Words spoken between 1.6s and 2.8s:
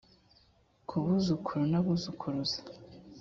n abuzukuruza